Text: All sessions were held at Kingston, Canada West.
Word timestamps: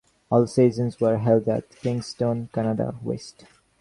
All 0.31 0.47
sessions 0.47 0.99
were 0.99 1.19
held 1.19 1.47
at 1.47 1.69
Kingston, 1.75 2.49
Canada 2.51 2.95
West. 3.03 3.45